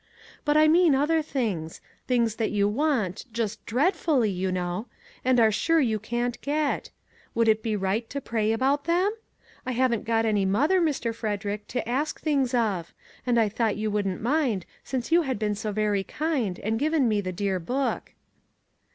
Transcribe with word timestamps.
But 0.45 0.57
I 0.57 0.67
mean 0.67 0.95
other 0.95 1.21
things; 1.21 1.79
things 2.07 2.37
that 2.37 2.49
you 2.49 2.67
want, 2.67 3.25
just 3.31 3.63
dreadfully, 3.67 4.31
you 4.31 4.51
know; 4.51 4.87
and 5.23 5.39
are 5.39 5.51
sure 5.51 5.79
you 5.79 5.99
can't 5.99 6.41
get. 6.41 6.89
Would 7.35 7.47
it 7.47 7.61
be 7.61 7.75
right 7.75 8.09
to 8.09 8.19
pray 8.19 8.51
about 8.51 8.85
them? 8.85 9.11
I 9.63 9.73
haven't 9.73 10.05
got 10.05 10.25
any 10.25 10.43
mother, 10.43 10.81
Mr. 10.81 11.13
Frederick, 11.13 11.67
to 11.67 11.87
ask 11.87 12.19
things 12.19 12.55
of; 12.55 12.95
and 13.27 13.39
I 13.39 13.47
thought 13.47 13.77
you 13.77 13.91
wouldn't 13.91 14.23
mind, 14.23 14.65
since 14.83 15.11
you 15.11 15.21
had 15.21 15.37
been 15.37 15.53
so 15.53 15.71
very 15.71 16.03
kind, 16.03 16.57
and 16.57 16.79
given 16.79 17.07
me 17.07 17.21
the 17.21 17.31
dear 17.31 17.59
book." 17.59 18.13